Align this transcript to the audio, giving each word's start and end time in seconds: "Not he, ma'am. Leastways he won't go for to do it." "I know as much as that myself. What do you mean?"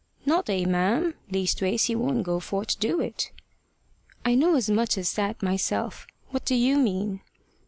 "Not 0.25 0.47
he, 0.47 0.65
ma'am. 0.65 1.13
Leastways 1.29 1.83
he 1.83 1.95
won't 1.95 2.23
go 2.23 2.39
for 2.39 2.65
to 2.65 2.75
do 2.79 2.99
it." 3.01 3.31
"I 4.25 4.33
know 4.33 4.55
as 4.55 4.67
much 4.67 4.97
as 4.97 5.13
that 5.13 5.43
myself. 5.43 6.07
What 6.31 6.43
do 6.43 6.55
you 6.55 6.79
mean?" 6.79 7.21